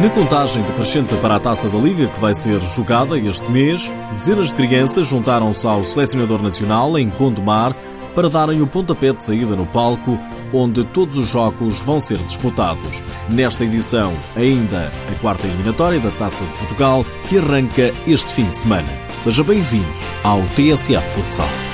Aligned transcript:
Na 0.00 0.08
contagem 0.08 0.62
decrescente 0.62 1.14
para 1.16 1.36
a 1.36 1.40
taça 1.40 1.68
da 1.68 1.78
Liga, 1.78 2.08
que 2.08 2.18
vai 2.18 2.32
ser 2.32 2.60
jogada 2.60 3.18
este 3.18 3.48
mês, 3.50 3.94
dezenas 4.12 4.48
de 4.48 4.54
crianças 4.54 5.06
juntaram-se 5.06 5.66
ao 5.66 5.84
selecionador 5.84 6.42
nacional 6.42 6.98
em 6.98 7.10
Gondomar 7.10 7.76
para 8.14 8.28
darem 8.28 8.62
o 8.62 8.66
pontapé 8.66 9.12
de 9.12 9.22
saída 9.22 9.54
no 9.54 9.66
palco, 9.66 10.18
onde 10.52 10.82
todos 10.82 11.18
os 11.18 11.28
jogos 11.28 11.80
vão 11.80 12.00
ser 12.00 12.18
disputados. 12.18 13.02
Nesta 13.28 13.64
edição, 13.64 14.12
ainda 14.34 14.90
a 15.10 15.20
quarta 15.20 15.46
eliminatória 15.46 16.00
da 16.00 16.10
Taça 16.12 16.44
de 16.44 16.52
Portugal, 16.52 17.04
que 17.28 17.38
arranca 17.38 17.92
este 18.06 18.32
fim 18.32 18.48
de 18.48 18.58
semana. 18.58 18.88
Seja 19.18 19.44
bem-vindo 19.44 19.86
ao 20.24 20.40
TSF 20.56 21.10
Futsal. 21.10 21.71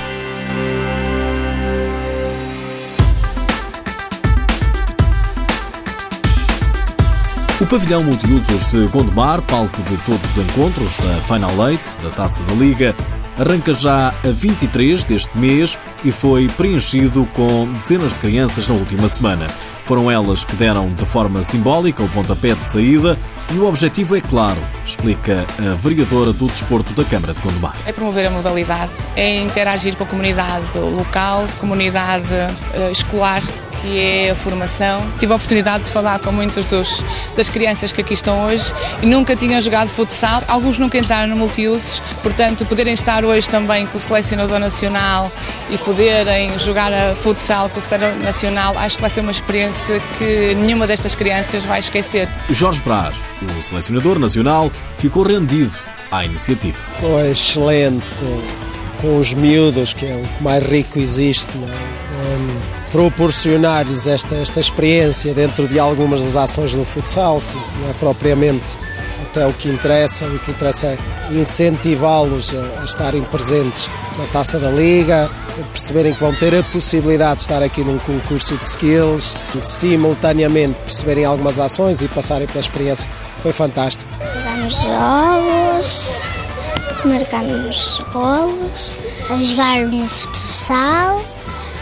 O 7.61 7.67
pavilhão 7.67 8.01
multiusos 8.01 8.67
de 8.67 8.87
Gondomar, 8.87 9.41
palco 9.41 9.81
de 9.83 9.97
todos 10.05 10.31
os 10.31 10.37
encontros 10.37 10.95
da 10.95 11.15
Final 11.23 11.69
Eight 11.69 11.85
da 12.01 12.09
Taça 12.09 12.41
da 12.43 12.53
Liga, 12.53 12.95
arranca 13.37 13.73
já 13.73 14.13
a 14.23 14.31
23 14.31 15.03
deste 15.03 15.37
mês 15.37 15.77
e 16.05 16.09
foi 16.09 16.47
preenchido 16.47 17.25
com 17.33 17.69
dezenas 17.73 18.13
de 18.13 18.19
crianças 18.19 18.65
na 18.65 18.75
última 18.75 19.09
semana. 19.09 19.45
Foram 19.83 20.09
elas 20.09 20.45
que 20.45 20.55
deram 20.55 20.87
de 20.87 21.05
forma 21.05 21.43
simbólica 21.43 22.01
o 22.01 22.07
pontapé 22.07 22.53
de 22.53 22.63
saída 22.63 23.17
e 23.51 23.57
o 23.57 23.67
objetivo 23.67 24.15
é 24.15 24.21
claro, 24.21 24.61
explica 24.85 25.45
a 25.59 25.73
vereadora 25.73 26.31
do 26.31 26.47
Desporto 26.47 26.93
da 26.93 27.03
Câmara 27.03 27.33
de 27.33 27.41
Gondomar. 27.41 27.75
É 27.85 27.91
promover 27.91 28.25
a 28.25 28.31
modalidade, 28.31 28.93
é 29.17 29.41
interagir 29.41 29.97
com 29.97 30.05
a 30.05 30.07
comunidade 30.07 30.77
local, 30.77 31.45
comunidade 31.59 32.33
uh, 32.33 32.89
escolar 32.89 33.43
que 33.81 33.99
é 33.99 34.31
a 34.31 34.35
formação. 34.35 35.01
Tive 35.17 35.33
a 35.33 35.35
oportunidade 35.35 35.85
de 35.85 35.91
falar 35.91 36.19
com 36.19 36.31
muitos 36.31 36.65
dos, 36.67 37.03
das 37.35 37.49
crianças 37.49 37.91
que 37.91 38.01
aqui 38.01 38.13
estão 38.13 38.45
hoje 38.45 38.73
e 39.01 39.05
nunca 39.05 39.35
tinham 39.35 39.61
jogado 39.61 39.87
futsal. 39.89 40.43
Alguns 40.47 40.79
nunca 40.79 40.97
entraram 40.97 41.27
no 41.27 41.35
multiusos, 41.35 42.01
portanto, 42.21 42.65
poderem 42.65 42.93
estar 42.93 43.23
hoje 43.23 43.49
também 43.49 43.85
com 43.85 43.97
o 43.97 43.99
selecionador 43.99 44.59
nacional 44.59 45.31
e 45.69 45.77
poderem 45.77 46.57
jogar 46.57 46.91
a 46.91 47.15
futsal 47.15 47.69
com 47.69 47.79
o 47.79 47.81
selecionador 47.81 48.23
nacional, 48.23 48.77
acho 48.77 48.95
que 48.95 49.01
vai 49.01 49.09
ser 49.09 49.21
uma 49.21 49.31
experiência 49.31 50.01
que 50.17 50.55
nenhuma 50.55 50.87
destas 50.87 51.15
crianças 51.15 51.65
vai 51.65 51.79
esquecer. 51.79 52.27
Jorge 52.49 52.81
Braz, 52.81 53.17
o 53.41 53.61
selecionador 53.61 54.19
nacional, 54.19 54.71
ficou 54.97 55.23
rendido 55.23 55.73
à 56.11 56.25
iniciativa. 56.25 56.77
Foi 56.89 57.31
excelente 57.31 58.11
com, 58.13 58.41
com 59.01 59.17
os 59.17 59.33
miúdos, 59.33 59.93
que 59.93 60.05
é 60.05 60.15
o 60.15 60.21
que 60.21 60.43
mais 60.43 60.63
rico 60.63 60.99
existe. 60.99 61.49
Não 61.57 61.67
é? 61.67 61.98
Um, 62.29 62.79
proporcionar-lhes 62.91 64.07
esta, 64.07 64.35
esta 64.35 64.59
experiência 64.59 65.33
dentro 65.33 65.67
de 65.67 65.79
algumas 65.79 66.23
das 66.23 66.35
ações 66.35 66.73
do 66.73 66.83
futsal, 66.83 67.41
que 67.41 67.79
não 67.79 67.89
é 67.89 67.93
propriamente 67.93 68.77
até 69.29 69.45
o 69.45 69.53
que 69.53 69.69
interessa, 69.69 70.25
o 70.25 70.39
que 70.39 70.51
interessa 70.51 70.87
é 70.87 70.97
incentivá-los 71.31 72.53
a, 72.55 72.81
a, 72.81 72.83
estarem 72.83 73.21
presentes 73.23 73.89
na 74.17 74.25
taça 74.25 74.59
da 74.59 74.69
liga, 74.71 75.29
perceberem 75.71 76.13
que 76.13 76.19
vão 76.19 76.33
ter 76.33 76.55
a 76.55 76.63
possibilidade 76.63 77.37
de 77.37 77.41
estar 77.43 77.61
aqui 77.61 77.83
num 77.83 77.99
concurso 77.99 78.57
de 78.57 78.65
skills, 78.65 79.35
simultaneamente 79.61 80.75
perceberem 80.79 81.25
algumas 81.25 81.59
ações 81.59 82.01
e 82.01 82.07
passarem 82.07 82.47
pela 82.47 82.59
experiência. 82.59 83.09
Foi 83.41 83.53
fantástico. 83.53 84.11
Jogamos 84.33 84.73
jogos, 84.81 86.21
marcamos 87.05 88.01
golos, 88.11 88.95
a 89.29 89.43
jogar 89.43 89.85
no 89.85 90.07
futsal 90.07 91.23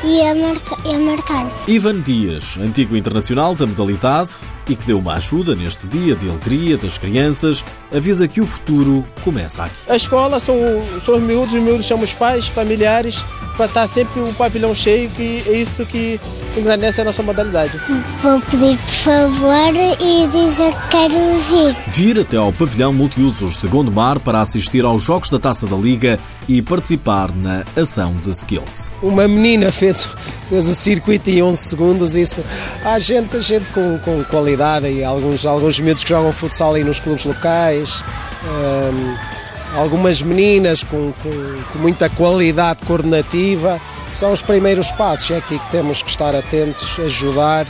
e 0.04 0.22
a, 0.22 0.36
marca, 0.36 0.78
e 0.86 0.96
a 0.96 1.00
marcar. 1.00 1.48
Ivan 1.68 2.02
Dias, 2.02 2.58
antigo 2.58 2.96
internacional 2.96 3.56
da 3.56 3.66
modalidade 3.66 4.34
e 4.70 4.76
que 4.76 4.86
deu 4.86 5.00
uma 5.00 5.16
ajuda 5.16 5.56
neste 5.56 5.88
dia 5.88 6.16
de 6.16 6.30
alegria 6.30 6.78
das 6.78 6.98
crianças, 6.98 7.64
avisa 7.94 8.28
que 8.28 8.42
o 8.42 8.46
futuro 8.46 9.06
começa 9.24 9.64
aqui. 9.64 9.76
A 9.88 9.96
escola 9.96 10.40
são, 10.40 10.56
são 11.04 11.16
os 11.16 11.22
miúdos, 11.22 11.54
os 11.54 11.62
miúdos 11.62 11.86
são 11.86 12.00
os 12.00 12.14
pais, 12.14 12.48
familiares, 12.48 13.24
para 13.56 13.66
estar 13.66 13.88
sempre 13.88 14.22
o 14.22 14.34
pavilhão 14.34 14.76
cheio, 14.76 15.10
que 15.10 15.44
é 15.48 15.54
isso 15.54 15.86
que 15.86 16.20
engrandece 16.56 17.02
a 17.02 17.04
nossa 17.04 17.24
modalidade. 17.24 17.80
Vou 18.22 18.40
pedir 18.42 18.78
por 18.78 18.92
favor 18.92 19.74
e 20.00 20.28
dizer 20.28 20.74
que 20.74 20.88
quero 20.90 21.40
vir. 21.40 21.76
Vir 21.88 22.20
até 22.20 22.38
ao 22.38 22.54
pavilhão 22.54 22.94
multiusos 22.94 23.58
de 23.58 23.68
Gondomar 23.68 24.20
para 24.20 24.42
assistir 24.42 24.86
aos 24.86 25.04
Jogos 25.04 25.30
da 25.30 25.40
Taça 25.40 25.66
da 25.66 25.76
Liga 25.76 26.20
e 26.48 26.62
participar 26.62 27.32
na 27.36 27.66
ação 27.76 28.14
de 28.16 28.30
skills. 28.30 28.92
Uma 29.02 29.28
menina 29.28 29.72
fez, 29.72 30.08
fez 30.48 30.68
o 30.70 30.76
circuito 30.76 31.30
em 31.30 31.42
11 31.42 31.58
segundos, 31.58 32.16
isso 32.16 32.44
há 32.86 32.98
gente, 33.00 33.40
gente 33.42 33.70
com, 33.72 33.98
com 34.00 34.24
qualidade 34.26 34.57
e 34.90 35.04
alguns, 35.04 35.46
alguns 35.46 35.80
miúdos 35.80 36.04
que 36.04 36.10
jogam 36.10 36.32
futsal 36.32 36.74
aí 36.74 36.84
nos 36.84 37.00
clubes 37.00 37.26
locais. 37.26 38.04
Um, 38.44 39.38
algumas 39.78 40.22
meninas 40.22 40.84
com, 40.84 41.14
com, 41.24 41.64
com, 41.72 41.80
muita 41.80 42.10
qualidade 42.10 42.84
coordenativa. 42.86 43.80
São 44.12 44.32
os 44.32 44.42
primeiros 44.42 44.92
passos, 44.92 45.32
é 45.32 45.38
aqui 45.38 45.60
que 45.60 45.72
temos 45.72 46.02
que 46.02 46.10
estar 46.10 46.34
atentos, 46.34 47.00
ajudar 47.00 47.66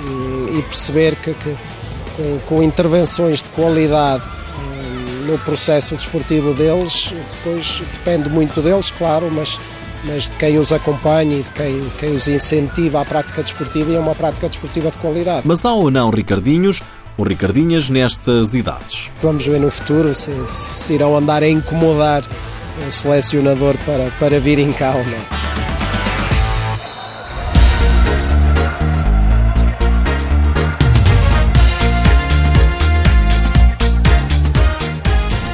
e, 0.00 0.58
e 0.58 0.62
perceber 0.62 1.16
que, 1.16 1.34
que 1.34 1.56
com, 2.16 2.38
com, 2.46 2.62
intervenções 2.62 3.42
de 3.42 3.50
qualidade 3.50 4.24
um, 4.58 5.30
no 5.30 5.38
processo 5.38 5.96
desportivo 5.96 6.54
deles, 6.54 7.12
depois 7.30 7.82
depende 7.92 8.28
muito 8.28 8.62
deles, 8.62 8.90
claro, 8.90 9.30
mas, 9.30 9.58
mas 10.04 10.28
de 10.28 10.36
quem 10.36 10.58
os 10.58 10.72
acompanha 10.72 11.38
e 11.38 11.42
de 11.42 11.50
quem, 11.52 11.92
quem 11.98 12.12
os 12.12 12.28
incentiva 12.28 13.00
à 13.00 13.04
prática 13.04 13.42
desportiva 13.42 13.90
e 13.90 13.96
a 13.96 14.00
uma 14.00 14.14
prática 14.14 14.48
desportiva 14.48 14.90
de 14.90 14.98
qualidade. 14.98 15.42
Mas 15.46 15.64
há 15.64 15.72
ou 15.72 15.90
não, 15.90 16.10
Ricardinhos, 16.10 16.82
o 17.16 17.22
Ricardinhas 17.22 17.88
nestas 17.88 18.54
idades. 18.54 19.10
Vamos 19.22 19.46
ver 19.46 19.60
no 19.60 19.70
futuro 19.70 20.14
se, 20.14 20.32
se 20.46 20.94
irão 20.94 21.16
andar 21.16 21.42
a 21.42 21.48
incomodar 21.48 22.22
o 22.86 22.90
selecionador 22.90 23.76
para, 23.84 24.10
para 24.18 24.40
vir 24.40 24.58
em 24.58 24.72
calma. 24.72 25.41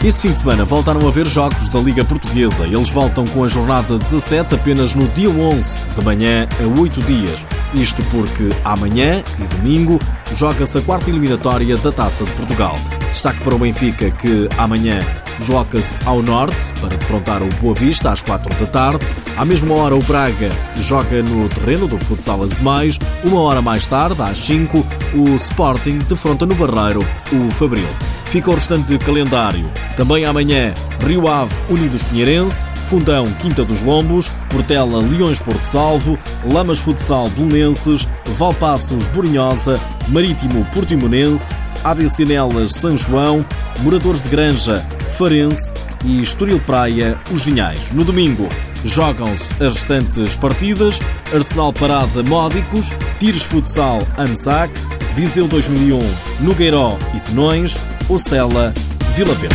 Este 0.04 0.28
fim 0.28 0.32
de 0.32 0.38
semana 0.38 0.64
voltaram 0.64 1.06
a 1.08 1.10
ver 1.10 1.26
jogos 1.26 1.68
da 1.70 1.80
Liga 1.80 2.04
Portuguesa. 2.04 2.64
Eles 2.64 2.88
voltam 2.88 3.26
com 3.26 3.42
a 3.42 3.48
jornada 3.48 3.98
17 3.98 4.54
apenas 4.54 4.94
no 4.94 5.08
dia 5.08 5.28
11, 5.28 5.82
de 5.96 6.04
manhã 6.04 6.48
a 6.62 6.80
8 6.80 7.02
dias. 7.02 7.44
Isto 7.74 8.00
porque 8.04 8.48
amanhã 8.64 9.22
e 9.40 9.56
domingo 9.56 9.98
joga-se 10.34 10.78
a 10.78 10.82
quarta 10.82 11.10
eliminatória 11.10 11.76
da 11.76 11.90
Taça 11.90 12.24
de 12.24 12.30
Portugal. 12.30 12.76
Destaque 13.10 13.42
para 13.42 13.56
o 13.56 13.58
Benfica 13.58 14.08
que 14.12 14.48
amanhã 14.56 15.00
desloca-se 15.40 15.96
ao 16.06 16.22
norte 16.22 16.72
para 16.80 16.96
defrontar 16.96 17.42
o 17.42 17.48
Boa 17.60 17.74
Vista 17.74 18.12
às 18.12 18.22
4 18.22 18.54
da 18.54 18.66
tarde. 18.66 19.04
À 19.36 19.44
mesma 19.44 19.74
hora, 19.74 19.96
o 19.96 20.02
Braga 20.04 20.50
joga 20.76 21.22
no 21.24 21.48
terreno 21.48 21.88
do 21.88 21.98
Futsal 21.98 22.44
Azemais. 22.44 23.00
Uma 23.24 23.40
hora 23.40 23.60
mais 23.60 23.88
tarde, 23.88 24.22
às 24.22 24.38
5, 24.38 24.86
o 25.14 25.34
Sporting 25.34 25.98
defronta 26.08 26.46
no 26.46 26.54
Barreiro 26.54 27.00
o 27.32 27.50
Fabril. 27.50 27.88
Fica 28.30 28.50
o 28.50 28.54
restante 28.54 28.98
calendário. 28.98 29.70
Também 29.96 30.26
amanhã, 30.26 30.74
Rio 31.06 31.26
Ave 31.28 31.54
Unidos 31.70 32.04
Pinheirense, 32.04 32.62
Fundão 32.84 33.24
Quinta 33.40 33.64
dos 33.64 33.80
Lombos, 33.80 34.30
Portela 34.50 34.98
Leões 35.02 35.40
Porto 35.40 35.64
Salvo, 35.64 36.18
Lamas 36.52 36.78
Futsal 36.78 37.28
Belenenses, 37.30 38.06
Valpassos 38.26 39.08
Borinhosa, 39.08 39.80
Marítimo 40.08 40.64
Portimonense, 40.74 41.54
ABC 41.84 42.24
Nelas 42.26 42.72
São 42.72 42.96
João, 42.96 43.44
Moradores 43.80 44.24
de 44.24 44.28
Granja 44.28 44.84
Farense 45.16 45.72
e 46.04 46.20
Estoril 46.20 46.60
Praia 46.60 47.18
Os 47.30 47.44
Vinhais. 47.44 47.90
No 47.92 48.04
domingo 48.04 48.48
jogam-se 48.84 49.54
as 49.54 49.74
restantes 49.74 50.36
partidas 50.36 51.00
Arsenal 51.32 51.72
Parada 51.72 52.22
Módicos, 52.22 52.92
Tires 53.18 53.42
Futsal 53.42 54.00
AMSAC, 54.16 54.72
Viseu 55.14 55.48
2001 55.48 56.00
Nogueiró 56.40 56.96
e 57.14 57.20
Tenões, 57.20 57.78
Ocela 58.08 58.72
Vila 59.14 59.34
Verde. 59.34 59.54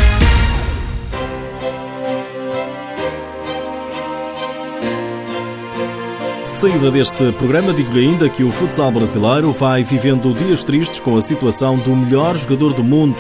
saída 6.52 6.92
deste 6.92 7.30
programa, 7.34 7.74
digo-lhe 7.74 8.08
ainda 8.08 8.30
que 8.30 8.42
o 8.42 8.50
futsal 8.50 8.90
brasileiro 8.90 9.52
vai 9.52 9.84
vivendo 9.84 10.34
dias 10.34 10.64
tristes 10.64 10.98
com 11.00 11.18
a 11.18 11.22
situação 11.22 11.78
do 11.78 11.94
melhor 11.94 12.38
jogador 12.38 12.72
do 12.74 12.82
mundo 12.82 13.20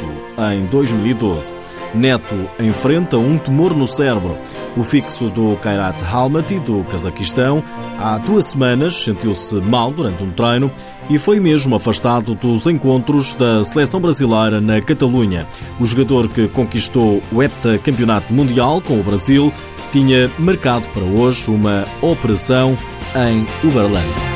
em 0.53 0.65
2012. 0.67 1.57
Neto 1.93 2.35
enfrenta 2.59 3.17
um 3.17 3.37
tumor 3.37 3.75
no 3.75 3.85
cérebro. 3.85 4.37
O 4.75 4.83
fixo 4.83 5.29
do 5.29 5.55
Kairat 5.57 6.03
Almaty, 6.11 6.59
do 6.59 6.83
Cazaquistão, 6.85 7.63
há 7.99 8.17
duas 8.17 8.45
semanas 8.45 8.95
sentiu-se 8.95 9.55
mal 9.55 9.91
durante 9.91 10.23
um 10.23 10.31
treino 10.31 10.71
e 11.09 11.19
foi 11.19 11.39
mesmo 11.39 11.75
afastado 11.75 12.33
dos 12.33 12.65
encontros 12.65 13.33
da 13.35 13.63
seleção 13.63 13.99
brasileira 13.99 14.59
na 14.59 14.81
Catalunha. 14.81 15.47
O 15.79 15.85
jogador 15.85 16.27
que 16.27 16.47
conquistou 16.47 17.21
o 17.31 17.43
heptacampeonato 17.43 18.33
mundial 18.33 18.81
com 18.81 18.99
o 18.99 19.03
Brasil 19.03 19.53
tinha 19.91 20.29
marcado 20.39 20.89
para 20.89 21.03
hoje 21.03 21.51
uma 21.51 21.85
operação 22.01 22.75
em 23.15 23.45
Uberlândia. 23.67 24.32